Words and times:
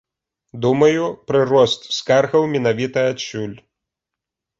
Думаю, 0.65 1.03
прырост 1.31 1.81
скаргаў 1.97 2.47
менавіта 2.55 2.99
адсюль. 3.11 3.53